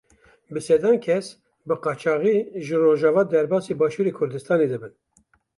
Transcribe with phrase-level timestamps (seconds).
[0.55, 1.25] Bi sedan kes
[1.67, 4.93] bi qaçaxî ji Rojava derbasî Başûrê Kurdistanê dibin.